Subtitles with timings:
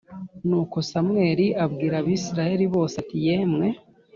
[0.47, 3.67] Nuko Samweli abwira Abisirayeli bose ati Yemwe